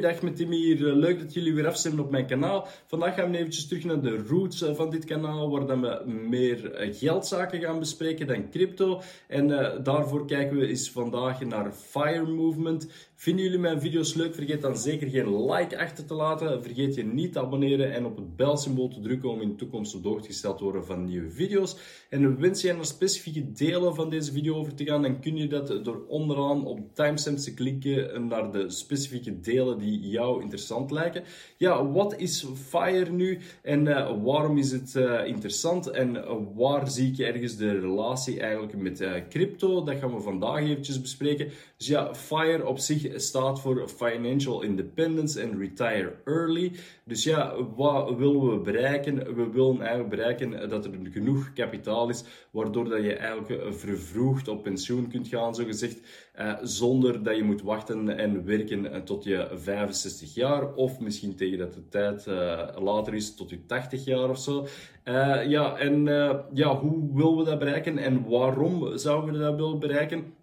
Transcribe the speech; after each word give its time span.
Goeiedag 0.00 0.22
met 0.22 0.36
Timmy 0.36 0.56
hier. 0.56 0.88
Eh, 0.88 0.94
leuk 0.94 1.18
dat 1.18 1.34
jullie 1.34 1.54
weer 1.54 1.66
afstemmen 1.66 2.04
op 2.04 2.10
mijn 2.10 2.26
kanaal. 2.26 2.68
Vandaag 2.86 3.14
gaan 3.14 3.30
we 3.30 3.36
eventjes 3.36 3.66
terug 3.66 3.84
naar 3.84 4.00
de 4.00 4.24
roots 4.28 4.62
eh, 4.62 4.74
van 4.74 4.90
dit 4.90 5.04
kanaal, 5.04 5.50
waar 5.50 5.80
we 5.80 6.02
meer 6.06 6.72
eh, 6.72 6.94
geldzaken 6.94 7.60
gaan 7.60 7.78
bespreken 7.78 8.26
dan 8.26 8.50
crypto. 8.50 9.00
En 9.28 9.48
daarvoor 9.82 10.26
kijken 10.26 10.56
we 10.56 10.66
eens 10.66 10.90
vandaag 10.90 11.40
naar 11.40 11.72
Fire 11.72 12.26
Movement. 12.26 12.88
Vinden 13.20 13.44
jullie 13.44 13.58
mijn 13.58 13.80
video's 13.80 14.14
leuk? 14.14 14.34
Vergeet 14.34 14.60
dan 14.60 14.76
zeker 14.76 15.08
geen 15.08 15.52
like 15.52 15.78
achter 15.78 16.04
te 16.04 16.14
laten. 16.14 16.62
Vergeet 16.62 16.94
je 16.94 17.04
niet 17.04 17.32
te 17.32 17.40
abonneren 17.40 17.92
en 17.92 18.04
op 18.04 18.16
het 18.16 18.36
belsymbool 18.36 18.88
te 18.88 19.00
drukken 19.00 19.30
om 19.30 19.40
in 19.40 19.48
de 19.48 19.54
toekomst 19.54 19.94
op 19.94 20.02
de 20.02 20.08
hoogte 20.08 20.26
gesteld 20.26 20.58
te 20.58 20.64
worden 20.64 20.84
van 20.84 21.04
nieuwe 21.04 21.30
video's. 21.30 21.76
En 22.10 22.40
wens 22.40 22.62
je 22.62 22.72
naar 22.72 22.84
specifieke 22.84 23.52
delen 23.52 23.94
van 23.94 24.10
deze 24.10 24.32
video 24.32 24.54
over 24.54 24.74
te 24.74 24.84
gaan, 24.84 25.02
dan 25.02 25.20
kun 25.20 25.36
je 25.36 25.46
dat 25.46 25.84
door 25.84 26.04
onderaan 26.08 26.66
op 26.66 26.94
timestamps 26.94 27.44
te 27.44 27.54
klikken 27.54 28.26
naar 28.26 28.52
de 28.52 28.70
specifieke 28.70 29.40
delen 29.40 29.78
die 29.78 30.08
jou 30.08 30.42
interessant 30.42 30.90
lijken. 30.90 31.22
Ja, 31.56 31.86
wat 31.90 32.18
is 32.18 32.46
FIRE 32.68 33.10
nu 33.10 33.38
en 33.62 33.86
uh, 33.86 34.22
waarom 34.22 34.58
is 34.58 34.72
het 34.72 34.94
uh, 34.96 35.26
interessant 35.26 35.90
en 35.90 36.24
waar 36.54 36.90
zie 36.90 37.12
ik 37.12 37.18
ergens 37.18 37.56
de 37.56 37.78
relatie 37.78 38.40
eigenlijk 38.40 38.76
met 38.76 39.04
crypto? 39.28 39.84
Dat 39.84 39.98
gaan 39.98 40.14
we 40.14 40.20
vandaag 40.20 40.60
eventjes 40.60 41.00
bespreken. 41.00 41.48
Dus 41.76 41.86
ja, 41.86 42.14
FIRE 42.14 42.66
op 42.66 42.78
zich 42.78 43.08
staat 43.16 43.60
voor 43.60 43.88
Financial 43.88 44.62
Independence 44.62 45.42
and 45.42 45.54
Retire 45.58 46.12
Early. 46.24 46.72
Dus 47.04 47.24
ja, 47.24 47.54
wat 47.76 48.16
willen 48.16 48.50
we 48.50 48.58
bereiken? 48.60 49.34
We 49.34 49.50
willen 49.50 49.80
eigenlijk 49.80 50.10
bereiken 50.10 50.68
dat 50.68 50.84
er 50.84 50.90
genoeg 51.02 51.52
kapitaal 51.52 52.08
is, 52.08 52.24
waardoor 52.50 52.88
dat 52.88 53.02
je 53.02 53.14
eigenlijk 53.14 53.74
vervroegd 53.74 54.48
op 54.48 54.62
pensioen 54.62 55.08
kunt 55.08 55.28
gaan, 55.28 55.54
zo 55.54 55.64
gezegd, 55.64 56.00
uh, 56.40 56.54
zonder 56.62 57.22
dat 57.22 57.36
je 57.36 57.42
moet 57.42 57.62
wachten 57.62 58.18
en 58.18 58.44
werken 58.44 59.04
tot 59.04 59.24
je 59.24 59.48
65 59.54 60.34
jaar, 60.34 60.74
of 60.74 61.00
misschien 61.00 61.36
tegen 61.36 61.58
dat 61.58 61.74
de 61.74 61.88
tijd 61.88 62.26
uh, 62.26 62.68
later 62.78 63.14
is 63.14 63.34
tot 63.34 63.50
je 63.50 63.66
80 63.66 64.04
jaar 64.04 64.28
of 64.28 64.38
zo. 64.38 64.66
Uh, 65.04 65.48
ja, 65.48 65.76
en 65.76 66.04
ja, 66.52 66.76
hoe 66.78 67.14
willen 67.14 67.36
we 67.36 67.44
dat 67.44 67.58
bereiken 67.58 67.98
en 67.98 68.28
waarom 68.28 68.98
zouden 68.98 69.32
we 69.32 69.38
dat 69.38 69.54
willen 69.54 69.78
bereiken? 69.78 70.38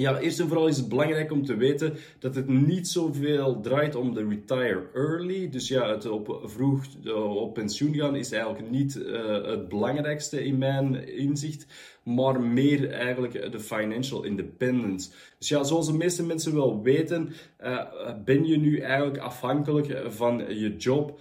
Ja, 0.00 0.18
eerst 0.18 0.40
en 0.40 0.48
vooral 0.48 0.68
is 0.68 0.76
het 0.76 0.88
belangrijk 0.88 1.32
om 1.32 1.44
te 1.44 1.56
weten 1.56 1.96
dat 2.18 2.34
het 2.34 2.48
niet 2.48 2.88
zoveel 2.88 3.60
draait 3.60 3.94
om 3.94 4.14
de 4.14 4.26
retire 4.28 4.82
early. 4.94 5.48
Dus 5.48 5.68
ja, 5.68 5.90
het 5.90 6.06
op 6.06 6.40
vroeg 6.44 6.84
eh, 7.04 7.36
op 7.36 7.54
pensioen 7.54 7.94
gaan 7.94 8.16
is 8.16 8.32
eigenlijk 8.32 8.70
niet 8.70 8.96
uh, 8.96 9.44
het 9.44 9.68
belangrijkste 9.68 10.44
in 10.44 10.58
mijn 10.58 11.08
inzicht, 11.08 11.66
maar 12.02 12.40
meer 12.40 12.90
eigenlijk 12.90 13.52
de 13.52 13.60
financial 13.60 14.24
independence. 14.24 15.10
Dus 15.38 15.48
ja, 15.48 15.62
zoals 15.62 15.86
de 15.86 15.96
meeste 15.96 16.24
mensen 16.24 16.54
wel 16.54 16.82
weten, 16.82 17.32
uh, 17.64 17.80
ben 18.24 18.46
je 18.46 18.56
nu 18.56 18.78
eigenlijk 18.78 19.18
afhankelijk 19.18 20.02
van 20.08 20.38
je 20.48 20.76
job 20.76 21.18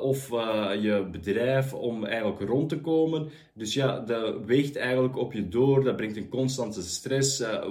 of 0.00 0.30
je 0.80 1.08
bedrijf 1.10 1.74
om 1.74 2.04
eigenlijk 2.04 2.40
rond 2.40 2.68
te 2.68 2.80
komen. 2.80 3.28
Dus 3.54 3.74
ja, 3.74 4.00
dat 4.00 4.44
weegt 4.44 4.76
eigenlijk 4.76 5.16
op 5.16 5.32
je 5.32 5.48
door, 5.48 5.84
dat 5.84 5.96
brengt 5.96 6.16
een 6.16 6.28
constante 6.28 6.82
stress. 6.82 7.40
Uh, 7.40 7.64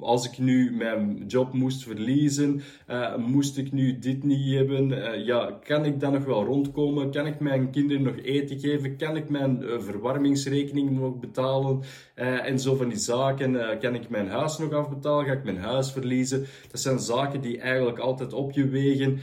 als 0.00 0.26
ik 0.26 0.38
nu 0.38 0.72
mijn 0.72 1.24
job 1.26 1.52
moest 1.52 1.82
verliezen, 1.82 2.60
moest 3.16 3.58
ik 3.58 3.72
nu 3.72 3.98
dit 3.98 4.24
niet 4.24 4.54
hebben, 4.54 4.88
ja, 5.24 5.58
kan 5.64 5.84
ik 5.84 6.00
dan 6.00 6.12
nog 6.12 6.24
wel 6.24 6.44
rondkomen? 6.44 7.10
Kan 7.10 7.26
ik 7.26 7.40
mijn 7.40 7.70
kinderen 7.70 8.02
nog 8.02 8.16
eten 8.16 8.58
geven? 8.58 8.96
Kan 8.96 9.16
ik 9.16 9.28
mijn 9.28 9.62
verwarmingsrekening 9.78 10.90
nog 10.90 11.18
betalen? 11.18 11.82
en 12.14 12.58
zo 12.58 12.74
van 12.74 12.88
die 12.88 12.98
zaken. 12.98 13.78
kan 13.80 13.94
ik 13.94 14.08
mijn 14.08 14.28
huis 14.28 14.58
nog 14.58 14.72
afbetalen? 14.72 15.26
Ga 15.26 15.32
ik 15.32 15.44
mijn 15.44 15.58
huis 15.58 15.92
verliezen? 15.92 16.46
Dat 16.70 16.80
zijn 16.80 16.98
zaken 16.98 17.40
die 17.40 17.58
eigenlijk 17.58 17.98
altijd 17.98 18.32
op 18.32 18.52
je 18.52 18.68
wegen. 18.68 19.18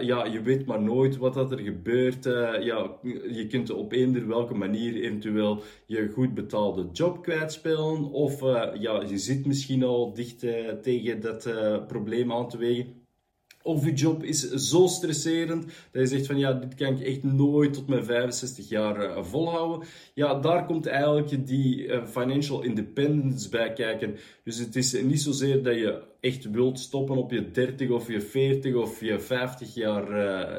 ja, 0.00 0.24
je 0.24 0.42
weet 0.42 0.66
maar 0.66 0.82
nooit 0.82 1.16
wat 1.16 1.34
dat 1.34 1.52
er 1.52 1.58
gebeurt. 1.58 2.24
Ja, 2.60 2.90
je 3.30 3.46
kunt 3.48 3.70
op 3.70 3.92
eender 3.92 4.28
welke 4.28 4.54
manier 4.54 5.02
eventueel 5.02 5.62
je 5.86 6.10
goed 6.12 6.34
betaalde 6.34 6.88
job 6.92 7.22
kwijtspelen. 7.22 8.10
Of 8.10 8.40
ja, 8.78 9.02
je 9.08 9.18
zit 9.18 9.46
misschien 9.46 9.82
al 9.82 10.14
dicht 10.18 10.44
uh, 10.44 10.68
tegen 10.68 11.20
dat 11.20 11.48
probleem 11.86 12.32
aan 12.32 12.48
te 12.48 12.58
wegen. 12.58 13.06
Of 13.62 13.84
je 13.84 13.92
job 13.92 14.22
is 14.22 14.50
zo 14.50 14.86
stresserend 14.86 15.64
dat 15.64 16.02
je 16.02 16.06
zegt 16.06 16.26
van 16.26 16.38
ja, 16.38 16.52
dit 16.52 16.74
kan 16.74 16.96
ik 16.96 17.00
echt 17.00 17.22
nooit 17.22 17.72
tot 17.72 17.88
mijn 17.88 18.04
65 18.04 18.68
jaar 18.68 19.04
uh, 19.04 19.24
volhouden. 19.24 19.88
Ja, 20.14 20.34
daar 20.34 20.66
komt 20.66 20.86
eigenlijk 20.86 21.46
die 21.46 21.90
financial 22.06 22.62
independence 22.62 23.48
bij 23.48 23.72
kijken. 23.72 24.16
Dus 24.44 24.58
het 24.58 24.76
is 24.76 25.02
niet 25.02 25.20
zozeer 25.20 25.62
dat 25.62 25.74
je 25.74 26.02
echt 26.20 26.50
wilt 26.50 26.78
stoppen 26.78 27.16
op 27.16 27.30
je 27.30 27.50
30 27.50 27.90
of 27.90 28.08
je 28.08 28.20
40 28.20 28.74
of 28.74 29.00
je 29.00 29.20
50 29.20 29.74
jaar 29.74 30.10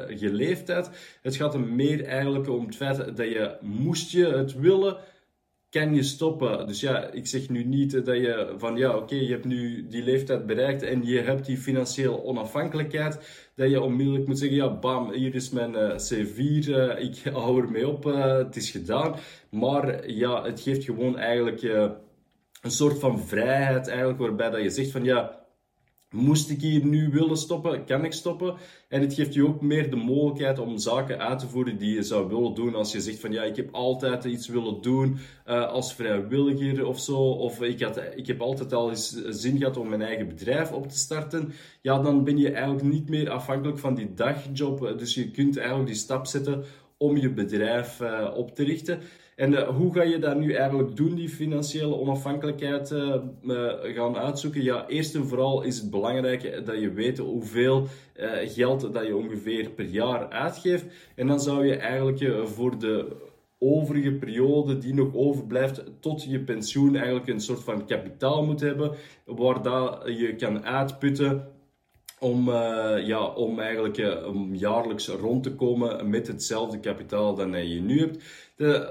uh, 0.08 0.18
geleefdheid. 0.18 0.90
Het 1.22 1.36
gaat 1.36 1.54
er 1.54 1.60
meer 1.60 2.04
eigenlijk 2.04 2.48
om 2.48 2.66
het 2.66 2.76
feit 2.76 2.96
dat 2.96 3.28
je, 3.28 3.56
moest 3.60 4.10
je 4.10 4.26
het 4.26 4.54
willen, 4.54 4.96
kan 5.70 5.94
je 5.94 6.02
stoppen. 6.02 6.66
Dus 6.66 6.80
ja, 6.80 7.10
ik 7.10 7.26
zeg 7.26 7.48
nu 7.48 7.64
niet 7.64 7.92
dat 7.92 8.16
je 8.16 8.54
van 8.56 8.76
ja, 8.76 8.96
oké, 8.96 9.14
je 9.14 9.30
hebt 9.30 9.44
nu 9.44 9.86
die 9.88 10.02
leeftijd 10.02 10.46
bereikt 10.46 10.82
en 10.82 11.04
je 11.04 11.20
hebt 11.20 11.46
die 11.46 11.56
financiële 11.56 12.22
onafhankelijkheid, 12.22 13.48
dat 13.54 13.70
je 13.70 13.80
onmiddellijk 13.80 14.26
moet 14.26 14.38
zeggen, 14.38 14.56
ja, 14.56 14.78
bam, 14.78 15.12
hier 15.12 15.34
is 15.34 15.50
mijn 15.50 15.72
uh, 15.72 15.90
C4, 15.90 16.68
uh, 16.68 17.00
ik 17.00 17.22
hou 17.32 17.62
ermee 17.62 17.88
op, 17.88 18.06
uh, 18.06 18.36
het 18.36 18.56
is 18.56 18.70
gedaan. 18.70 19.14
Maar 19.50 20.10
ja, 20.10 20.44
het 20.44 20.60
geeft 20.60 20.84
gewoon 20.84 21.18
eigenlijk 21.18 21.62
een 22.62 22.70
soort 22.70 22.98
van 22.98 23.20
vrijheid 23.20 23.88
eigenlijk, 23.88 24.18
waarbij 24.18 24.50
dat 24.50 24.62
je 24.62 24.70
zegt 24.70 24.90
van 24.90 25.04
ja, 25.04 25.39
Moest 26.14 26.50
ik 26.50 26.60
hier 26.60 26.84
nu 26.84 27.10
willen 27.10 27.36
stoppen, 27.36 27.84
kan 27.84 28.04
ik 28.04 28.12
stoppen. 28.12 28.54
En 28.88 29.00
het 29.00 29.14
geeft 29.14 29.34
je 29.34 29.46
ook 29.46 29.60
meer 29.60 29.90
de 29.90 29.96
mogelijkheid 29.96 30.58
om 30.58 30.78
zaken 30.78 31.18
uit 31.18 31.38
te 31.38 31.48
voeren 31.48 31.78
die 31.78 31.94
je 31.94 32.02
zou 32.02 32.28
willen 32.28 32.54
doen. 32.54 32.74
Als 32.74 32.92
je 32.92 33.00
zegt 33.00 33.20
van 33.20 33.32
ja, 33.32 33.42
ik 33.42 33.56
heb 33.56 33.74
altijd 33.74 34.24
iets 34.24 34.48
willen 34.48 34.80
doen 34.80 35.18
uh, 35.46 35.66
als 35.66 35.94
vrijwilliger 35.94 36.86
of 36.86 37.00
zo. 37.00 37.16
Of 37.16 37.62
ik, 37.62 37.82
had, 37.82 38.00
ik 38.14 38.26
heb 38.26 38.40
altijd 38.40 38.72
al 38.72 38.90
eens 38.90 39.24
zin 39.28 39.58
gehad 39.58 39.76
om 39.76 39.88
mijn 39.88 40.02
eigen 40.02 40.28
bedrijf 40.28 40.72
op 40.72 40.88
te 40.88 40.98
starten. 40.98 41.52
Ja, 41.82 41.98
dan 42.02 42.24
ben 42.24 42.38
je 42.38 42.50
eigenlijk 42.50 42.84
niet 42.84 43.08
meer 43.08 43.30
afhankelijk 43.30 43.78
van 43.78 43.94
die 43.94 44.14
dagjob. 44.14 44.94
Dus 44.98 45.14
je 45.14 45.30
kunt 45.30 45.56
eigenlijk 45.56 45.88
die 45.88 45.96
stap 45.96 46.26
zetten 46.26 46.64
om 46.96 47.16
je 47.16 47.32
bedrijf 47.32 48.00
uh, 48.00 48.30
op 48.34 48.54
te 48.54 48.64
richten. 48.64 49.00
En 49.40 49.52
uh, 49.52 49.68
hoe 49.68 49.92
ga 49.92 50.02
je 50.02 50.18
dat 50.18 50.38
nu 50.38 50.52
eigenlijk 50.52 50.96
doen, 50.96 51.14
die 51.14 51.28
financiële 51.28 51.96
onafhankelijkheid 51.96 52.90
uh, 52.90 53.14
gaan 53.82 54.16
uitzoeken? 54.16 54.62
Ja, 54.62 54.86
eerst 54.86 55.14
en 55.14 55.26
vooral 55.26 55.62
is 55.62 55.78
het 55.78 55.90
belangrijk 55.90 56.66
dat 56.66 56.80
je 56.80 56.92
weet 56.92 57.18
hoeveel 57.18 57.86
geld 58.44 58.92
dat 58.92 59.06
je 59.06 59.16
ongeveer 59.16 59.70
per 59.70 59.84
jaar 59.84 60.28
uitgeeft. 60.28 60.84
En 61.14 61.26
dan 61.26 61.40
zou 61.40 61.66
je 61.66 61.76
eigenlijk 61.76 62.48
voor 62.48 62.78
de 62.78 63.16
overige 63.58 64.12
periode 64.12 64.78
die 64.78 64.94
nog 64.94 65.14
overblijft 65.14 65.82
tot 66.00 66.24
je 66.24 66.40
pensioen 66.40 66.96
eigenlijk 66.96 67.28
een 67.28 67.40
soort 67.40 67.64
van 67.64 67.86
kapitaal 67.86 68.44
moet 68.44 68.60
hebben, 68.60 68.92
waar 69.24 69.62
dat 69.62 70.02
je 70.04 70.34
kan 70.34 70.64
uitputten 70.64 71.48
om, 72.18 72.50
ja, 73.04 73.26
om 73.26 73.58
eigenlijk 73.58 74.26
om 74.26 74.54
jaarlijks 74.54 75.08
rond 75.08 75.42
te 75.42 75.54
komen 75.54 76.10
met 76.10 76.26
hetzelfde 76.26 76.80
kapitaal 76.80 77.34
dat 77.34 77.48
je 77.52 77.80
nu 77.80 77.98
hebt. 78.00 78.24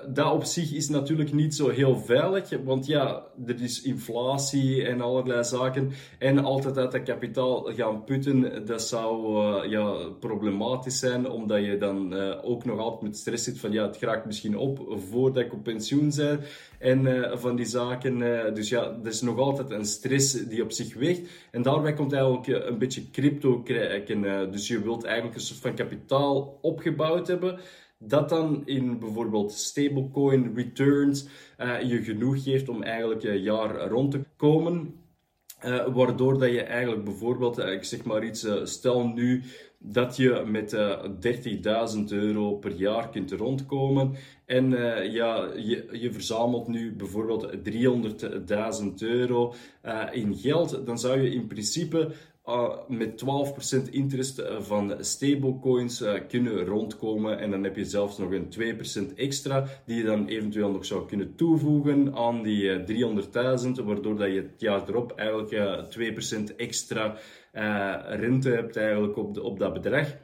Dat 0.07 0.31
op 0.31 0.43
zich 0.43 0.73
is 0.73 0.89
natuurlijk 0.89 1.33
niet 1.33 1.55
zo 1.55 1.69
heel 1.69 1.99
veilig, 1.99 2.49
want 2.63 2.85
ja, 2.85 3.23
er 3.45 3.61
is 3.61 3.81
inflatie 3.81 4.85
en 4.85 5.01
allerlei 5.01 5.43
zaken. 5.43 5.91
En 6.19 6.39
altijd 6.39 6.77
uit 6.77 6.91
dat 6.91 7.03
kapitaal 7.03 7.63
gaan 7.63 8.03
putten, 8.03 8.65
dat 8.65 8.81
zou 8.81 9.37
uh, 9.63 9.71
ja, 9.71 10.09
problematisch 10.19 10.99
zijn, 10.99 11.29
omdat 11.29 11.65
je 11.65 11.77
dan 11.77 12.13
ook 12.41 12.65
nog 12.65 12.79
altijd 12.79 13.01
met 13.01 13.17
stress 13.17 13.43
zit 13.43 13.59
van 13.59 13.71
ja, 13.71 13.85
het 13.85 13.97
raakt 13.99 14.25
misschien 14.25 14.57
op 14.57 14.99
voordat 15.09 15.43
ik 15.43 15.53
op 15.53 15.63
pensioen 15.63 16.11
ben. 16.15 16.39
En 16.79 17.29
van 17.39 17.55
die 17.55 17.65
zaken. 17.65 18.19
dus 18.53 18.69
ja, 18.69 18.97
er 19.03 19.09
is 19.09 19.21
nog 19.21 19.37
altijd 19.37 19.71
een 19.71 19.85
stress 19.85 20.47
die 20.47 20.63
op 20.63 20.71
zich 20.71 20.93
weegt. 20.93 21.21
En 21.51 21.61
daarbij 21.61 21.93
komt 21.93 22.13
eigenlijk 22.13 22.47
een 22.47 22.77
beetje 22.77 23.09
crypto 23.09 23.61
krijgen. 23.61 24.23
Eh, 24.23 24.51
dus 24.51 24.67
je 24.67 24.81
wilt 24.81 25.03
eigenlijk 25.03 25.35
een 25.35 25.41
soort 25.41 25.59
van 25.59 25.75
kapitaal 25.75 26.59
opgebouwd 26.61 27.27
hebben. 27.27 27.59
Dat 28.03 28.29
dan 28.29 28.61
in 28.65 28.99
bijvoorbeeld 28.99 29.51
stablecoin 29.51 30.55
returns 30.55 31.27
uh, 31.57 31.81
je 31.81 32.01
genoeg 32.03 32.43
geeft 32.43 32.69
om 32.69 32.83
eigenlijk 32.83 33.23
een 33.23 33.41
jaar 33.41 33.87
rond 33.87 34.11
te 34.11 34.23
komen. 34.35 34.93
Uh, 35.65 35.87
waardoor 35.95 36.39
dat 36.39 36.51
je 36.51 36.61
eigenlijk 36.61 37.03
bijvoorbeeld, 37.03 37.57
ik 37.57 37.83
zeg 37.83 38.03
maar 38.03 38.23
iets, 38.23 38.47
stel 38.63 39.07
nu 39.07 39.43
dat 39.77 40.15
je 40.15 40.43
met 40.45 40.73
uh, 40.73 41.03
30.000 41.95 42.03
euro 42.09 42.53
per 42.53 42.71
jaar 42.71 43.09
kunt 43.09 43.31
rondkomen. 43.31 44.15
En 44.45 44.69
ja, 45.11 45.49
je, 45.55 45.87
je 45.91 46.13
verzamelt 46.13 46.67
nu 46.67 46.95
bijvoorbeeld 46.95 47.51
300.000 47.69 48.93
euro 48.97 49.53
in 50.11 50.35
geld. 50.35 50.85
Dan 50.85 50.99
zou 50.99 51.21
je 51.21 51.33
in 51.33 51.47
principe 51.47 52.11
met 52.87 53.23
12% 53.87 53.89
interest 53.89 54.43
van 54.59 54.95
stablecoins 54.99 56.03
kunnen 56.27 56.65
rondkomen. 56.65 57.39
En 57.39 57.51
dan 57.51 57.63
heb 57.63 57.75
je 57.75 57.85
zelfs 57.85 58.17
nog 58.17 58.31
een 58.31 58.53
2% 59.11 59.15
extra 59.15 59.65
die 59.85 59.97
je 59.97 60.03
dan 60.03 60.27
eventueel 60.27 60.71
nog 60.71 60.85
zou 60.85 61.07
kunnen 61.07 61.35
toevoegen 61.35 62.15
aan 62.15 62.43
die 62.43 62.83
300.000, 62.85 63.85
waardoor 63.85 64.17
dat 64.17 64.27
je 64.27 64.49
het 64.51 64.61
jaar 64.61 64.89
erop 64.89 65.11
eigenlijk 65.11 66.51
2% 66.51 66.55
extra 66.55 67.17
rente 68.07 68.49
hebt 68.49 68.75
eigenlijk 68.75 69.17
op, 69.17 69.33
de, 69.33 69.43
op 69.43 69.59
dat 69.59 69.73
bedrag. 69.73 70.15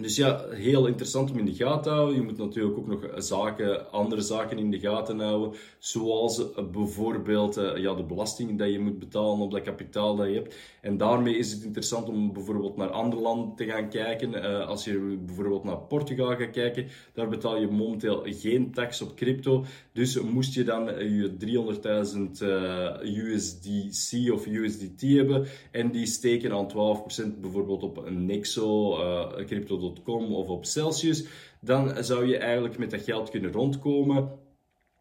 Dus 0.00 0.16
ja, 0.16 0.44
heel 0.50 0.86
interessant 0.86 1.30
om 1.30 1.38
in 1.38 1.44
de 1.44 1.54
gaten 1.54 1.82
te 1.82 1.88
houden. 1.88 2.14
Je 2.14 2.22
moet 2.22 2.38
natuurlijk 2.38 2.78
ook 2.78 2.86
nog 2.86 3.10
zaken, 3.16 3.92
andere 3.92 4.20
zaken 4.20 4.58
in 4.58 4.70
de 4.70 4.80
gaten 4.80 5.20
houden. 5.20 5.58
Zoals 5.78 6.52
eh, 6.54 6.64
bijvoorbeeld 6.72 7.56
eh, 7.56 7.76
ja, 7.76 7.94
de 7.94 8.02
belasting 8.04 8.58
die 8.58 8.72
je 8.72 8.78
moet 8.78 8.98
betalen 8.98 9.38
op 9.38 9.50
dat 9.50 9.62
kapitaal 9.62 10.16
dat 10.16 10.26
je 10.26 10.34
hebt. 10.34 10.56
En 10.80 10.96
daarmee 10.96 11.36
is 11.36 11.52
het 11.52 11.62
interessant 11.62 12.08
om 12.08 12.32
bijvoorbeeld 12.32 12.76
naar 12.76 12.88
andere 12.90 13.22
landen 13.22 13.56
te 13.56 13.64
gaan 13.64 13.88
kijken. 13.88 14.34
Uh, 14.34 14.66
als 14.66 14.84
je 14.84 15.18
bijvoorbeeld 15.26 15.64
naar 15.64 15.78
Portugal 15.78 16.36
gaat 16.36 16.50
kijken, 16.50 16.86
daar 17.12 17.28
betaal 17.28 17.60
je 17.60 17.66
momenteel 17.66 18.22
geen 18.24 18.72
tax 18.72 19.02
op 19.02 19.16
crypto. 19.16 19.64
Dus 19.92 20.20
moest 20.20 20.54
je 20.54 20.64
dan 20.64 20.84
je 20.84 21.36
300.000 23.00 23.02
USDC 23.02 24.32
of 24.32 24.46
USDT 24.46 25.00
hebben 25.00 25.46
en 25.70 25.90
die 25.90 26.06
steken 26.06 26.52
aan 26.52 26.68
12% 27.36 27.40
bijvoorbeeld 27.40 27.82
op 27.82 28.06
een 28.06 28.26
Nexo, 28.26 28.98
crypto 29.46 29.78
of 30.32 30.48
op 30.48 30.64
Celsius, 30.64 31.26
dan 31.60 32.04
zou 32.04 32.26
je 32.26 32.36
eigenlijk 32.36 32.78
met 32.78 32.90
dat 32.90 33.02
geld 33.02 33.30
kunnen 33.30 33.52
rondkomen. 33.52 34.44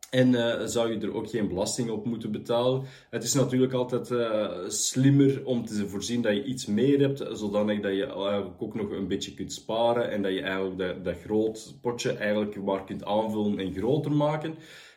En 0.09 0.29
uh, 0.29 0.65
zou 0.65 0.91
je 0.91 0.99
er 0.99 1.13
ook 1.13 1.29
geen 1.29 1.47
belasting 1.47 1.89
op 1.89 2.05
moeten 2.05 2.31
betalen. 2.31 2.83
Het 3.09 3.23
is 3.23 3.33
natuurlijk 3.33 3.73
altijd 3.73 4.09
uh, 4.09 4.51
slimmer 4.67 5.45
om 5.45 5.65
te 5.65 5.87
voorzien 5.87 6.21
dat 6.21 6.33
je 6.33 6.43
iets 6.43 6.65
meer 6.65 6.99
hebt, 6.99 7.25
zodanig 7.31 7.81
dat 7.81 7.95
je 7.95 8.13
ook 8.59 8.75
nog 8.75 8.91
een 8.91 9.07
beetje 9.07 9.33
kunt 9.33 9.53
sparen 9.53 10.11
en 10.11 10.21
dat 10.21 10.33
je 10.33 10.41
eigenlijk 10.41 10.77
dat, 10.77 11.03
dat 11.03 11.15
groot 11.25 11.75
potje 11.81 12.11
eigenlijk 12.11 12.63
maar 12.63 12.83
kunt 12.83 13.05
aanvullen 13.05 13.59
en 13.59 13.73
groter 13.73 14.11
maken. 14.11 14.55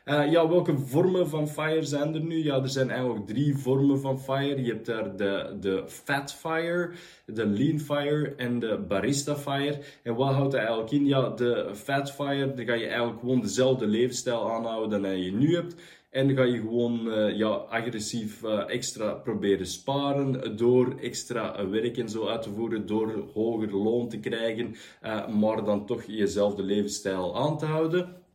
Uh, 0.09 0.31
ja, 0.31 0.49
welke 0.49 0.79
vormen 0.79 1.29
van 1.29 1.49
FIRE 1.49 1.83
zijn 1.83 2.15
er 2.15 2.21
nu? 2.21 2.45
Ja, 2.45 2.63
er 2.63 2.69
zijn 2.69 2.91
eigenlijk 2.91 3.27
drie 3.27 3.57
vormen 3.57 4.01
van 4.01 4.21
FIRE. 4.21 4.63
Je 4.63 4.73
hebt 4.73 4.87
daar 4.87 5.17
de, 5.17 5.57
de 5.61 5.83
Fat 5.87 6.35
FIRE, 6.35 6.91
de 7.27 7.47
Lean 7.47 7.79
FIRE 7.79 8.35
en 8.37 8.59
de 8.59 8.79
Barista 8.89 9.37
FIRE. 9.37 9.79
En 10.03 10.15
wat 10.15 10.33
houdt 10.33 10.51
dat 10.53 10.61
eigenlijk 10.61 10.91
in? 10.91 11.07
Ja, 11.07 11.29
de 11.29 11.71
Fat 11.75 12.13
FIRE, 12.13 12.55
dan 12.55 12.65
ga 12.67 12.75
je 12.75 12.87
eigenlijk 12.87 13.21
gewoon 13.21 13.41
dezelfde 13.41 13.87
levensstijl 13.87 14.51
aanhouden 14.51 15.03
dan 15.03 15.23
je 15.23 15.33
nu 15.33 15.55
hebt. 15.55 15.75
En 16.11 16.27
dan 16.27 16.37
ga 16.37 16.43
je 16.43 16.61
gewoon 16.61 17.07
uh, 17.07 17.37
ja, 17.37 17.49
agressief 17.49 18.43
uh, 18.43 18.71
extra 18.71 19.13
proberen 19.13 19.67
sparen 19.67 20.57
door 20.57 20.95
extra 21.01 21.69
werk 21.69 21.97
en 21.97 22.09
zo 22.09 22.27
uit 22.27 22.43
te 22.43 22.51
voeren, 22.51 22.87
door 22.87 23.29
hoger 23.35 23.77
loon 23.77 24.09
te 24.09 24.19
krijgen, 24.19 24.75
maar 25.39 25.65
dan 25.65 25.87
toch 25.87 26.03
jezelfde 26.03 26.63
levensstijl 26.63 27.37
aan 27.37 27.59
te 27.59 27.67
houden. 27.67 28.27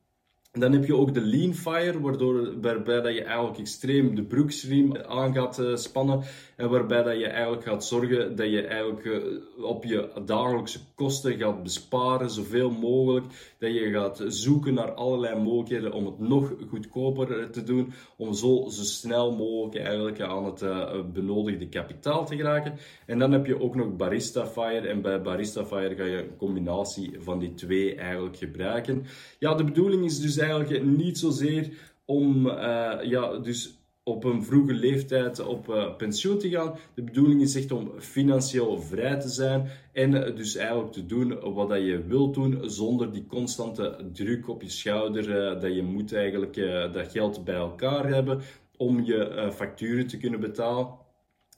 Dan 0.59 0.71
heb 0.71 0.85
je 0.85 0.95
ook 0.95 1.13
de 1.13 1.21
lean 1.21 1.53
fire, 1.53 2.01
waardoor, 2.01 2.61
waarbij 2.61 3.01
dat 3.01 3.13
je 3.13 3.23
eigenlijk 3.23 3.57
extreem 3.57 4.15
de 4.15 4.23
broeksriem 4.23 4.97
aan 4.97 5.33
gaat 5.33 5.59
uh, 5.59 5.75
spannen. 5.75 6.23
En 6.55 6.69
waarbij 6.69 7.03
dat 7.03 7.19
je 7.19 7.27
eigenlijk 7.27 7.63
gaat 7.63 7.85
zorgen 7.85 8.35
dat 8.35 8.49
je 8.49 8.61
eigenlijk 8.61 9.05
uh, 9.05 9.65
op 9.65 9.83
je 9.83 10.09
dagelijkse 10.25 10.79
kosten 10.95 11.37
gaat 11.37 11.63
besparen, 11.63 12.29
zoveel 12.29 12.71
mogelijk. 12.71 13.25
Dat 13.59 13.73
je 13.73 13.91
gaat 13.91 14.23
zoeken 14.27 14.73
naar 14.73 14.91
allerlei 14.91 15.41
mogelijkheden 15.41 15.93
om 15.93 16.05
het 16.05 16.19
nog 16.19 16.53
goedkoper 16.69 17.49
te 17.51 17.63
doen. 17.63 17.93
Om 18.17 18.33
zo, 18.33 18.65
zo 18.69 18.83
snel 18.83 19.35
mogelijk 19.35 19.75
eigenlijk 19.75 20.21
aan 20.21 20.45
het 20.45 21.13
benodigde 21.13 21.69
kapitaal 21.69 22.25
te 22.25 22.35
geraken. 22.35 22.77
En 23.05 23.19
dan 23.19 23.31
heb 23.31 23.45
je 23.45 23.61
ook 23.61 23.75
nog 23.75 23.95
Barista 23.95 24.45
Fire. 24.45 24.87
En 24.87 25.01
bij 25.01 25.21
Barista 25.21 25.65
Fire 25.65 25.95
ga 25.95 26.03
je 26.03 26.17
een 26.17 26.37
combinatie 26.37 27.15
van 27.19 27.39
die 27.39 27.53
twee 27.53 27.95
eigenlijk 27.95 28.37
gebruiken. 28.37 29.05
Ja, 29.39 29.53
de 29.53 29.63
bedoeling 29.63 30.05
is 30.05 30.19
dus 30.19 30.41
eigenlijk 30.43 30.85
niet 30.85 31.17
zozeer 31.17 31.69
om 32.05 32.47
uh, 32.47 32.97
ja, 33.03 33.37
dus 33.37 33.77
op 34.03 34.23
een 34.23 34.43
vroege 34.43 34.73
leeftijd 34.73 35.45
op 35.45 35.69
uh, 35.69 35.95
pensioen 35.95 36.37
te 36.37 36.49
gaan. 36.49 36.75
De 36.95 37.03
bedoeling 37.03 37.41
is 37.41 37.55
echt 37.55 37.71
om 37.71 37.91
financieel 37.99 38.81
vrij 38.81 39.19
te 39.19 39.29
zijn 39.29 39.69
en 39.91 40.35
dus 40.35 40.55
eigenlijk 40.55 40.91
te 40.91 41.05
doen 41.05 41.53
wat 41.53 41.69
dat 41.69 41.85
je 41.85 42.03
wilt 42.07 42.33
doen 42.33 42.59
zonder 42.61 43.11
die 43.11 43.25
constante 43.25 44.09
druk 44.13 44.49
op 44.49 44.61
je 44.61 44.69
schouder 44.69 45.59
dat 45.59 45.75
je 45.75 45.83
moet 45.83 46.13
eigenlijk 46.13 46.55
dat 46.93 47.11
geld 47.11 47.43
bij 47.43 47.55
elkaar 47.55 48.07
hebben 48.07 48.41
om 48.77 49.03
je 49.03 49.49
facturen 49.53 50.07
te 50.07 50.17
kunnen 50.17 50.39
betalen. 50.39 50.87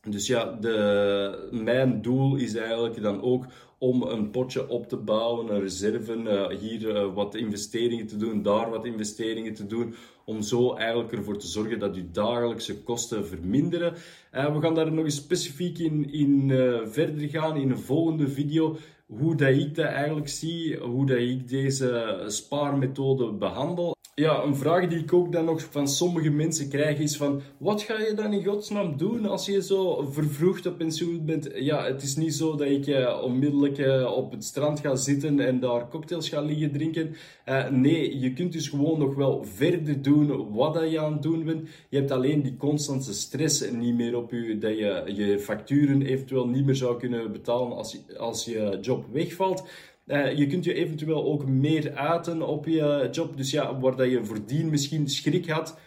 Dus 0.10 0.28
ja, 0.28 0.52
de, 0.52 1.50
mijn 1.52 2.02
doel 2.02 2.36
is 2.36 2.56
eigenlijk 2.56 3.02
dan 3.02 3.22
ook 3.22 3.46
om 3.78 4.02
een 4.02 4.30
potje 4.30 4.70
op 4.70 4.90
te 4.90 4.98
bouwen, 4.98 5.50
een 5.50 5.62
reserve, 5.62 6.14
uh, 6.16 6.60
hier 6.60 6.82
uh, 6.82 7.14
wat 7.14 7.36
investeringen 7.36 8.08
te 8.08 8.18
doen, 8.18 8.42
daar 8.42 8.70
wat 8.70 8.86
investeringen 8.86 9.54
te 9.54 9.66
doen, 9.66 9.96
om 10.26 10.42
zo 10.42 10.74
eigenlijk 10.74 11.12
ervoor 11.12 11.38
te 11.38 11.48
zorgen 11.48 11.80
dat 11.80 11.96
je 11.96 12.12
dagelijkse 12.12 12.84
kosten 12.84 13.28
verminderen. 13.28 13.94
Uh, 14.34 14.54
we 14.56 14.62
gaan 14.62 14.76
daar 14.76 14.92
nog 14.92 15.06
eens 15.06 15.16
specifiek 15.16 15.78
in, 15.78 16.12
in 16.12 16.50
verder 16.88 17.30
gaan 17.30 17.58
in 17.58 17.70
een 17.70 17.78
volgende 17.78 18.28
video, 18.28 18.78
hoe 19.06 19.36
dat 19.36 19.50
ik 19.50 19.76
dat 19.76 19.86
eigenlijk 19.86 20.30
zie, 20.30 20.78
hoe 20.78 21.06
dat 21.06 21.18
ik 21.18 21.48
deze 21.48 22.24
spaarmethode 22.28 23.32
behandel. 23.32 23.95
Ja, 24.22 24.44
een 24.44 24.56
vraag 24.56 24.88
die 24.88 25.00
ik 25.00 25.14
ook 25.14 25.32
dan 25.32 25.46
nog 25.46 25.62
van 25.72 25.88
sommige 25.88 26.30
mensen 26.30 26.70
krijg 26.70 27.00
is 27.00 27.18
van... 27.18 27.42
Wat 27.58 27.82
ga 27.82 28.00
je 28.00 28.14
dan 28.14 28.34
in 28.34 28.46
godsnaam 28.46 28.98
doen 28.98 29.26
als 29.26 29.46
je 29.46 29.62
zo 29.62 30.08
vervroegd 30.12 30.66
op 30.66 30.78
pensioen 30.78 31.26
bent? 31.26 31.50
Ja, 31.56 31.86
het 31.86 32.02
is 32.02 32.16
niet 32.16 32.36
zo 32.36 32.56
dat 32.56 32.68
ik 32.68 32.88
uh, 32.88 33.22
onmiddellijk 33.24 33.78
uh, 33.78 34.12
op 34.16 34.32
het 34.32 34.44
strand 34.44 34.80
ga 34.80 34.96
zitten 34.96 35.40
en 35.40 35.60
daar 35.60 35.90
cocktails 35.90 36.30
ga 36.30 36.42
liggen 36.42 36.72
drinken. 36.72 37.16
Uh, 37.46 37.70
nee, 37.70 38.20
je 38.20 38.34
kunt 38.34 38.54
dus 38.54 38.70
gewoon 38.70 39.00
nog 39.00 39.16
wel 39.16 39.44
verder 39.44 40.02
doen 40.02 40.54
wat 40.54 40.74
dat 40.74 40.92
je 40.92 41.00
aan 41.00 41.14
het 41.14 41.22
doen 41.22 41.44
bent. 41.44 41.70
Je 41.90 41.98
hebt 41.98 42.12
alleen 42.12 42.42
die 42.42 42.58
constante 42.58 43.14
stress 43.14 43.72
niet 43.72 43.96
meer 43.96 44.18
op 44.18 44.32
je... 44.32 44.58
Dat 44.58 44.78
je 44.78 45.04
je 45.16 45.40
facturen 45.40 46.02
eventueel 46.02 46.48
niet 46.48 46.66
meer 46.66 46.76
zou 46.76 47.00
kunnen 47.00 47.32
betalen 47.32 47.78
als 47.78 47.92
je, 47.92 48.18
als 48.18 48.46
je 48.46 48.78
job 48.82 49.06
wegvalt. 49.12 49.64
Uh, 50.08 50.38
je 50.38 50.48
kunt 50.48 50.64
je 50.64 50.74
eventueel 50.74 51.24
ook 51.24 51.46
meer 51.48 51.96
uiten 51.96 52.42
op 52.48 52.66
je 52.66 53.08
job. 53.12 53.38
Dus 53.38 53.52
ja, 53.52 53.80
waar 53.80 53.96
dat 53.96 54.10
je 54.10 54.26
voordien 54.26 54.70
misschien 54.70 55.10
schrik 55.10 55.50
had 55.50 55.80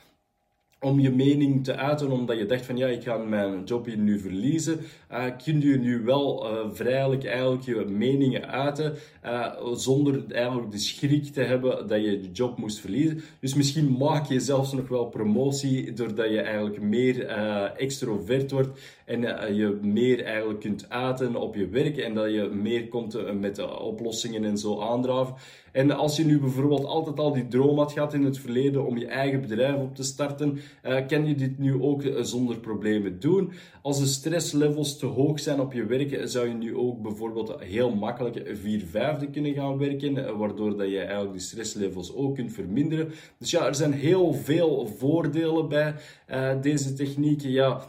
om 0.81 1.01
je 1.01 1.11
mening 1.11 1.65
te 1.65 1.77
uiten, 1.77 2.11
omdat 2.11 2.39
je 2.39 2.47
dacht 2.47 2.67
van 2.67 2.77
ja, 2.77 2.87
ik 2.87 3.03
ga 3.03 3.17
mijn 3.17 3.65
job 3.65 3.87
hier 3.87 3.99
nu 3.99 4.19
verliezen, 4.19 4.81
uh, 5.13 5.25
kun 5.45 5.61
je 5.61 5.79
nu 5.79 6.03
wel 6.03 6.47
uh, 6.47 6.71
vrijelijk 6.73 7.25
eigenlijk 7.25 7.63
je 7.63 7.85
meningen 7.89 8.49
uiten, 8.49 8.95
uh, 9.25 9.55
zonder 9.73 10.25
eigenlijk 10.33 10.71
de 10.71 10.79
schrik 10.79 11.25
te 11.25 11.41
hebben 11.41 11.89
dat 11.89 12.01
je 12.01 12.11
je 12.11 12.31
job 12.33 12.59
moest 12.59 12.81
verliezen. 12.81 13.21
Dus 13.41 13.55
misschien 13.55 13.97
maak 13.99 14.27
je 14.27 14.41
zelfs 14.41 14.73
nog 14.73 14.89
wel 14.89 15.07
promotie, 15.07 15.93
doordat 15.93 16.31
je 16.31 16.41
eigenlijk 16.41 16.81
meer 16.81 17.27
extrovert 17.77 18.51
wordt 18.51 18.81
en 19.05 19.55
je 19.55 19.79
meer 19.83 20.25
eigenlijk 20.25 20.61
kunt 20.61 20.89
uiten 20.89 21.37
op 21.37 21.55
je 21.55 21.69
werk 21.69 21.97
en 21.97 22.15
dat 22.15 22.33
je 22.33 22.51
meer 22.53 22.89
komt 22.89 23.39
met 23.41 23.79
oplossingen 23.79 24.45
en 24.45 24.59
zo 24.59 24.81
aandraven. 24.81 25.35
En 25.79 25.91
als 25.91 26.17
je 26.17 26.25
nu 26.25 26.39
bijvoorbeeld 26.39 26.85
altijd 26.85 27.19
al 27.19 27.33
die 27.33 27.49
droom 27.49 27.79
had 27.79 27.93
gehad 27.93 28.15
in 28.15 28.25
het 28.25 28.39
verleden 28.39 28.87
om 28.87 28.99
je 28.99 29.07
eigen 29.07 29.41
bedrijf 29.41 29.77
op 29.77 29.95
te 29.95 30.03
starten, 30.03 30.59
uh, 30.87 31.07
kan 31.07 31.27
je 31.27 31.35
dit 31.35 31.59
nu 31.59 31.83
ook 31.83 32.03
uh, 32.03 32.23
zonder 32.23 32.57
problemen 32.57 33.21
doen. 33.21 33.53
Als 33.83 33.99
de 33.99 34.07
stresslevels 34.07 34.99
te 34.99 35.07
hoog 35.07 35.41
zijn 35.41 35.61
op 35.61 35.73
je 35.73 35.85
werk, 35.87 36.21
zou 36.25 36.49
je 36.49 36.55
nu 36.55 36.77
ook 36.77 37.03
bijvoorbeeld 37.03 37.61
heel 37.61 37.95
makkelijk 37.95 38.51
4 38.53 38.87
vijfde 38.91 39.31
kunnen 39.31 39.55
gaan 39.55 39.79
werken, 39.79 40.39
waardoor 40.39 40.77
dat 40.77 40.89
je 40.89 40.99
eigenlijk 40.99 41.33
die 41.33 41.41
stresslevels 41.41 42.15
ook 42.15 42.35
kunt 42.35 42.53
verminderen. 42.53 43.09
Dus 43.39 43.51
ja, 43.51 43.67
er 43.67 43.75
zijn 43.75 43.93
heel 43.93 44.33
veel 44.33 44.87
voordelen 44.87 45.69
bij 45.69 45.95
deze 46.61 46.93
technieken. 46.93 47.51
Ja, 47.51 47.81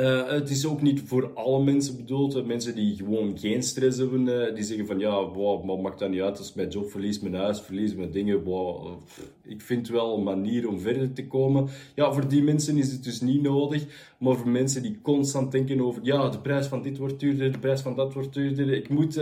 uh, 0.00 0.28
het 0.28 0.50
is 0.50 0.66
ook 0.66 0.82
niet 0.82 1.02
voor 1.04 1.30
alle 1.34 1.64
mensen 1.64 1.96
bedoeld. 1.96 2.46
Mensen 2.46 2.74
die 2.74 2.96
gewoon 2.96 3.38
geen 3.38 3.62
stress 3.62 3.98
hebben, 3.98 4.26
uh, 4.26 4.54
die 4.54 4.64
zeggen 4.64 4.86
van 4.86 4.98
ja, 4.98 5.20
maar 5.64 5.78
maakt 5.78 5.98
dat 5.98 6.10
niet 6.10 6.20
uit 6.20 6.38
als 6.38 6.54
mijn 6.54 6.68
job 6.68 6.90
verlies, 6.90 7.20
mijn 7.20 7.34
huis 7.34 7.60
verlies, 7.60 7.94
mijn 7.94 8.10
dingen. 8.10 8.42
Ik 9.42 9.60
vind 9.60 9.88
wel 9.88 10.16
een 10.16 10.22
manier 10.22 10.68
om 10.68 10.80
verder 10.80 11.12
te 11.12 11.26
komen. 11.26 11.68
Ja, 11.94 12.12
voor 12.12 12.28
die 12.28 12.42
mensen 12.42 12.76
is 12.76 12.92
het 12.92 13.04
dus 13.04 13.20
niet 13.20 13.42
nodig. 13.42 14.14
Maar 14.18 14.36
voor 14.36 14.48
mensen 14.48 14.82
die 14.82 14.98
constant 15.02 15.52
denken 15.52 15.80
over 15.80 16.04
ja, 16.04 16.28
de 16.28 16.38
prijs 16.38 16.66
van 16.66 16.82
dit 16.82 16.98
wordt 16.98 17.20
duurder, 17.20 17.52
de 17.52 17.58
prijs 17.58 17.80
van 17.80 17.96
dat 17.96 18.14
wordt 18.14 18.34
duurder. 18.34 18.72
Ik 18.72 18.88
moet 18.88 19.20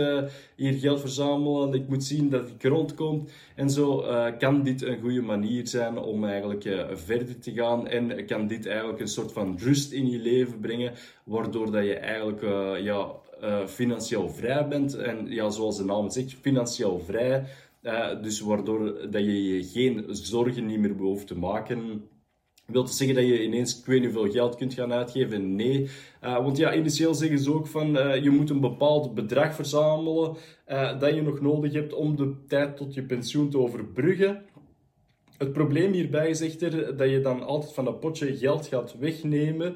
hier 0.55 0.73
geld 0.73 0.99
verzamelen, 0.99 1.73
ik 1.73 1.87
moet 1.87 2.03
zien 2.03 2.29
dat 2.29 2.49
ik 2.49 2.63
rondkom. 2.63 3.27
En 3.55 3.69
zo 3.69 4.03
kan 4.37 4.63
dit 4.63 4.81
een 4.81 4.99
goede 5.01 5.21
manier 5.21 5.67
zijn 5.67 5.97
om 5.97 6.25
eigenlijk 6.25 6.87
verder 6.93 7.39
te 7.39 7.51
gaan. 7.51 7.87
En 7.87 8.25
kan 8.25 8.47
dit 8.47 8.65
eigenlijk 8.65 8.99
een 8.99 9.07
soort 9.07 9.31
van 9.31 9.57
rust 9.59 9.91
in 9.91 10.09
je 10.09 10.19
leven 10.19 10.61
brengen, 10.65 10.93
waardoor 11.23 11.71
dat 11.71 11.83
je 11.83 11.95
eigenlijk 11.95 12.41
uh, 12.41 12.71
ja, 12.79 13.07
uh, 13.43 13.67
financieel 13.67 14.29
vrij 14.29 14.67
bent. 14.67 14.95
En 14.95 15.27
ja, 15.27 15.49
zoals 15.49 15.77
de 15.77 15.85
naam 15.85 16.09
zegt, 16.09 16.33
financieel 16.33 16.99
vrij. 16.99 17.45
Uh, 17.81 18.21
dus 18.21 18.39
waardoor 18.39 19.09
dat 19.09 19.21
je 19.21 19.43
je 19.43 19.63
geen 19.63 20.05
zorgen 20.09 20.65
niet 20.65 20.79
meer 20.79 20.95
behoeft 20.95 21.27
te 21.27 21.37
maken 21.37 22.09
Wil 22.65 22.83
te 22.83 22.93
zeggen 22.93 23.15
dat 23.15 23.25
je 23.25 23.43
ineens 23.43 23.79
ik 23.79 23.85
weet 23.85 24.01
niet 24.01 24.13
hoeveel 24.13 24.31
geld 24.31 24.55
kunt 24.55 24.73
gaan 24.73 24.93
uitgeven? 24.93 25.55
Nee. 25.55 25.89
Uh, 26.23 26.43
want 26.43 26.57
ja, 26.57 26.73
initieel 26.73 27.13
zeggen 27.13 27.39
ze 27.39 27.53
ook 27.53 27.67
van 27.67 27.87
je 28.23 28.29
moet 28.29 28.49
een 28.49 28.59
bepaald 28.59 29.13
bedrag 29.13 29.55
verzamelen 29.55 30.35
dat 30.99 31.15
je 31.15 31.21
nog 31.21 31.41
nodig 31.41 31.73
hebt 31.73 31.93
om 31.93 32.15
de 32.15 32.33
tijd 32.47 32.77
tot 32.77 32.93
je 32.93 33.03
pensioen 33.03 33.49
te 33.49 33.57
overbruggen. 33.57 34.45
Het 35.37 35.53
probleem 35.53 35.93
hierbij 35.93 36.29
is 36.29 36.41
echter 36.41 36.97
dat 36.97 37.09
je 37.09 37.21
dan 37.21 37.43
altijd 37.43 37.73
van 37.73 37.85
dat 37.85 37.99
potje 37.99 38.37
geld 38.37 38.67
gaat 38.67 38.95
wegnemen. 38.99 39.75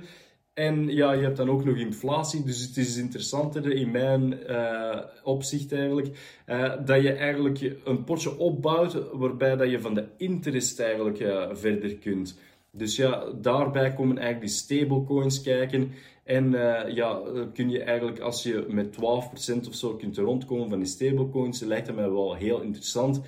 En 0.60 0.88
ja, 0.88 1.12
je 1.12 1.24
hebt 1.24 1.38
dan 1.38 1.50
ook 1.50 1.66
nog 1.66 1.76
inflatie, 1.76 2.44
dus 2.44 2.62
het 2.62 2.78
is 2.78 2.98
interessanter 2.98 3.72
in 3.72 3.92
mijn 3.92 4.40
uh, 4.50 5.00
opzicht 5.24 5.72
eigenlijk, 5.72 6.08
uh, 6.48 6.74
dat 6.86 7.02
je 7.02 7.12
eigenlijk 7.12 7.76
een 7.84 8.04
potje 8.04 8.38
opbouwt 8.38 9.12
waarbij 9.12 9.56
dat 9.56 9.70
je 9.70 9.82
van 9.82 9.94
de 9.94 10.06
interest 10.18 10.80
eigenlijk 10.80 11.20
uh, 11.20 11.48
verder 11.52 11.96
kunt. 11.96 12.40
Dus 12.72 12.96
ja, 12.96 13.24
daarbij 13.42 13.94
komen 13.94 14.18
eigenlijk 14.18 14.52
die 14.52 14.56
stablecoins 14.56 15.42
kijken. 15.42 15.92
En 16.24 16.52
ja, 16.94 17.22
kun 17.54 17.70
je 17.70 17.84
eigenlijk 17.84 18.20
als 18.20 18.44
je 18.44 18.66
met 18.70 18.96
12% 18.96 19.68
of 19.68 19.76
zo 19.76 19.96
kunt 19.96 20.18
rondkomen 20.18 20.70
van 20.70 20.80
die 20.80 20.88
stablecoins, 20.88 21.60
lijkt 21.60 21.88
dat 21.88 21.96
mij 21.96 22.10
wel 22.10 22.36
heel 22.36 22.62
interessant. 22.62 23.22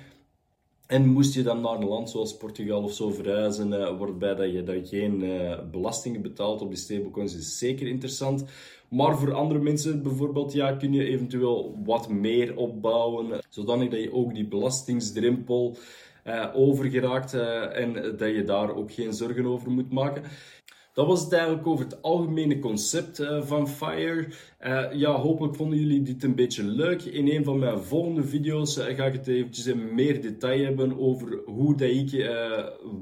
En 0.92 1.08
moest 1.08 1.34
je 1.34 1.42
dan 1.42 1.60
naar 1.60 1.74
een 1.74 1.88
land 1.88 2.10
zoals 2.10 2.36
Portugal 2.36 2.82
of 2.82 2.92
zo 2.92 3.10
verhuizen, 3.10 3.72
uh, 3.72 3.98
waarbij 3.98 4.34
dat 4.34 4.52
je, 4.52 4.62
dat 4.62 4.88
geen 4.88 5.24
uh, 5.24 5.58
belastingen 5.70 6.22
betaalt 6.22 6.60
op 6.60 6.68
die 6.68 6.78
stablecoins, 6.78 7.36
is 7.36 7.58
zeker 7.58 7.86
interessant. 7.86 8.44
Maar 8.88 9.18
voor 9.18 9.32
andere 9.32 9.60
mensen 9.60 10.02
bijvoorbeeld, 10.02 10.52
ja, 10.52 10.72
kun 10.72 10.92
je 10.92 11.04
eventueel 11.04 11.78
wat 11.84 12.08
meer 12.08 12.56
opbouwen, 12.56 13.40
zodanig 13.48 13.88
dat 13.88 14.00
je 14.00 14.12
ook 14.12 14.34
die 14.34 14.46
belastingsdrempel 14.46 15.76
uh, 16.26 16.46
overgeraakt 16.54 17.34
en 17.72 17.92
dat 17.92 18.34
je 18.34 18.44
daar 18.44 18.74
ook 18.74 18.92
geen 18.92 19.12
zorgen 19.12 19.46
over 19.46 19.70
moet 19.70 19.92
maken. 19.92 20.22
Dat 20.92 21.06
was 21.06 21.20
het 21.24 21.32
eigenlijk 21.32 21.66
over 21.66 21.84
het 21.84 22.02
algemene 22.02 22.58
concept 22.58 23.20
uh, 23.20 23.42
van 23.42 23.68
Fire. 23.68 24.26
Uh, 24.66 24.92
ja, 24.92 25.10
hopelijk 25.10 25.56
vonden 25.56 25.78
jullie 25.78 26.02
dit 26.02 26.22
een 26.22 26.34
beetje 26.34 26.64
leuk. 26.64 27.02
In 27.02 27.28
een 27.28 27.44
van 27.44 27.58
mijn 27.58 27.78
volgende 27.78 28.24
video's 28.24 28.78
uh, 28.78 28.84
ga 28.84 29.04
ik 29.04 29.12
het 29.12 29.26
eventjes 29.26 29.66
in 29.66 29.94
meer 29.94 30.22
detail 30.22 30.64
hebben 30.64 30.98
over 30.98 31.40
hoe 31.44 31.76
dat 31.76 31.88
ik 31.88 32.30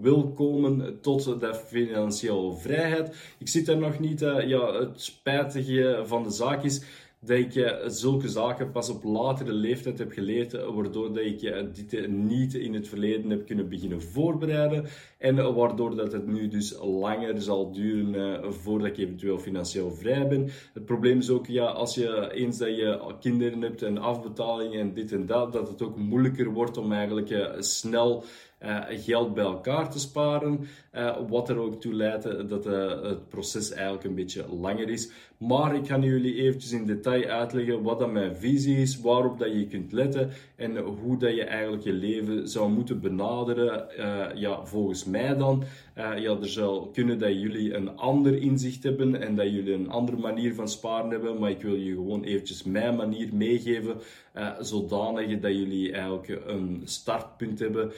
wil 0.00 0.32
komen 0.32 1.00
tot 1.00 1.40
de 1.40 1.54
financiële 1.54 2.54
vrijheid. 2.56 3.34
Ik 3.38 3.48
zit 3.48 3.66
daar 3.66 3.78
nog 3.78 3.98
niet. 3.98 4.20
ja, 4.20 4.72
het 4.72 5.00
spijtige 5.00 6.02
van 6.04 6.22
de 6.22 6.30
zaak 6.30 6.64
is 6.64 6.82
dat 7.20 7.38
ik 7.38 7.74
zulke 7.86 8.28
zaken 8.28 8.70
pas 8.70 8.88
op 8.90 9.04
latere 9.04 9.52
leeftijd 9.52 9.98
heb 9.98 10.12
geleerd, 10.12 10.52
waardoor 10.52 11.12
dat 11.12 11.24
ik 11.24 11.40
dit 11.72 12.08
niet 12.08 12.54
in 12.54 12.74
het 12.74 12.88
verleden 12.88 13.30
heb 13.30 13.46
kunnen 13.46 13.68
beginnen 13.68 14.02
voorbereiden 14.02 14.84
en 15.18 15.54
waardoor 15.54 15.96
dat 15.96 16.12
het 16.12 16.26
nu 16.26 16.48
dus 16.48 16.78
langer 16.82 17.40
zal 17.42 17.72
duren 17.72 18.54
voordat 18.54 18.88
ik 18.88 18.98
eventueel 18.98 19.38
financieel 19.38 19.90
vrij 19.90 20.28
ben. 20.28 20.50
Het 20.72 20.84
probleem 20.84 21.18
is 21.18 21.30
ook, 21.30 21.46
ja, 21.46 21.66
als 21.66 21.94
je 21.94 22.32
eens 22.32 22.58
dat 22.58 22.76
je 22.76 23.14
kinderen 23.20 23.62
hebt 23.62 23.82
en 23.82 23.98
afbetalingen 23.98 24.80
en 24.80 24.94
dit 24.94 25.12
en 25.12 25.26
dat, 25.26 25.52
dat 25.52 25.68
het 25.68 25.82
ook 25.82 25.96
moeilijker 25.96 26.52
wordt 26.52 26.76
om 26.76 26.92
eigenlijk 26.92 27.56
snel 27.58 28.24
uh, 28.64 28.78
geld 28.88 29.34
bij 29.34 29.44
elkaar 29.44 29.90
te 29.90 29.98
sparen. 29.98 30.68
Uh, 30.94 31.16
wat 31.28 31.48
er 31.48 31.58
ook 31.58 31.80
toe 31.80 31.94
leidt 31.94 32.48
dat 32.48 32.66
uh, 32.66 33.02
het 33.02 33.28
proces 33.28 33.72
eigenlijk 33.72 34.04
een 34.04 34.14
beetje 34.14 34.44
langer 34.60 34.88
is. 34.88 35.10
Maar 35.36 35.74
ik 35.74 35.86
ga 35.86 35.98
jullie 35.98 36.34
eventjes 36.34 36.72
in 36.72 36.86
detail 36.86 37.24
uitleggen 37.24 37.82
wat 37.82 38.12
mijn 38.12 38.36
visie 38.36 38.76
is, 38.76 39.00
waarop 39.00 39.38
dat 39.38 39.52
je 39.52 39.66
kunt 39.66 39.92
letten 39.92 40.30
en 40.56 40.76
hoe 40.76 41.18
dat 41.18 41.34
je 41.34 41.44
eigenlijk 41.44 41.82
je 41.82 41.92
leven 41.92 42.48
zou 42.48 42.70
moeten 42.70 43.00
benaderen. 43.00 43.86
ja, 44.34 44.64
volgens 44.64 45.04
mij 45.04 45.36
dan. 45.36 45.64
ja, 45.94 46.36
er 46.40 46.48
zal 46.48 46.90
kunnen 46.92 47.18
dat 47.18 47.40
jullie 47.40 47.74
een 47.74 47.96
ander 47.96 48.42
inzicht 48.42 48.82
hebben 48.82 49.20
en 49.20 49.34
dat 49.36 49.50
jullie 49.50 49.74
een 49.74 49.90
andere 49.90 50.18
manier 50.18 50.54
van 50.54 50.68
sparen 50.68 51.10
hebben. 51.10 51.38
Maar 51.38 51.50
ik 51.50 51.62
wil 51.62 51.74
je 51.74 51.94
gewoon 51.94 52.22
eventjes 52.22 52.62
mijn 52.62 52.96
manier 52.96 53.34
meegeven, 53.34 53.96
zodanig 54.58 55.40
dat 55.40 55.52
jullie 55.52 55.92
eigenlijk 55.92 56.42
een 56.46 56.82
startpunt 56.84 57.58
hebben 57.58 57.92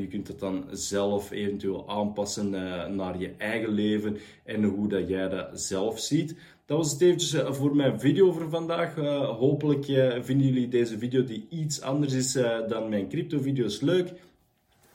je 0.00 0.06
kunt 0.06 0.28
het 0.28 0.38
dan 0.38 0.64
zelf 0.70 1.30
eventueel 1.30 1.88
aanpassen 1.88 2.54
uh, 2.54 2.86
naar 2.86 3.18
je 3.18 3.34
eigen 3.38 3.68
leven 3.68 4.16
en 4.44 4.64
hoe 4.64 4.88
dat 4.88 5.08
jij 5.08 5.28
dat 5.28 5.60
zelf 5.60 6.00
ziet. 6.00 6.36
Dat 6.66 6.76
was 6.76 6.92
het 6.92 7.00
eventjes 7.00 7.32
eh, 7.32 7.52
voor 7.52 7.76
mijn 7.76 8.00
video 8.00 8.32
voor 8.32 8.50
vandaag. 8.50 8.96
Uh, 8.96 9.28
hopelijk 9.38 9.84
vinden 10.24 10.46
jullie 10.46 10.68
deze 10.68 10.98
video 10.98 11.24
die 11.24 11.46
iets 11.48 11.80
anders 11.80 12.12
is 12.12 12.32
dan 12.68 12.88
mijn 12.88 13.08
crypto 13.08 13.40
video's 13.40 13.80
leuk. 13.80 14.12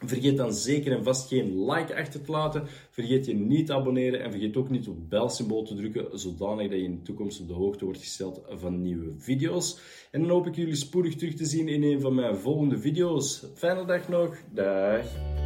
Vergeet 0.05 0.38
dan 0.38 0.53
zeker 0.53 0.91
en 0.91 1.03
vast 1.03 1.27
geen 1.27 1.65
like 1.65 1.96
achter 1.96 2.22
te 2.22 2.31
laten. 2.31 2.63
Vergeet 2.89 3.25
je 3.25 3.34
niet 3.34 3.65
te 3.65 3.74
abonneren 3.74 4.24
en 4.24 4.31
vergeet 4.31 4.58
ook 4.58 4.70
niet 4.70 4.88
op 4.88 4.96
het 4.96 5.10
belsymbool 5.10 5.63
te 5.63 5.75
drukken, 5.75 6.20
zodanig 6.20 6.70
dat 6.70 6.79
je 6.79 6.86
in 6.86 6.96
de 6.96 7.01
toekomst 7.01 7.41
op 7.41 7.48
de 7.48 7.53
hoogte 7.53 7.86
wordt 7.86 8.00
gesteld 8.00 8.41
van 8.50 8.81
nieuwe 8.81 9.12
video's. 9.17 9.79
En 10.12 10.22
dan 10.22 10.29
hoop 10.29 10.48
ik 10.48 10.55
jullie 10.55 10.75
spoedig 10.75 11.15
terug 11.15 11.34
te 11.34 11.46
zien 11.46 11.67
in 11.67 11.84
een 11.84 12.01
van 12.01 12.15
mijn 12.15 12.36
volgende 12.36 12.79
video's. 12.79 13.46
Fijne 13.55 13.86
dag 13.86 14.10
nog. 14.10 14.38
Dag. 14.53 15.40